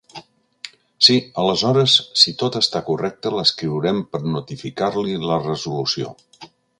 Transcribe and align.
Sí, 1.07 1.17
aleshores 1.41 1.97
si 2.23 2.33
tot 2.43 2.57
està 2.61 2.81
correcte 2.89 3.33
l'escriurem 3.35 4.03
per 4.15 4.23
notificar-li 4.39 5.17
la 5.33 5.41
resolució. 5.47 6.15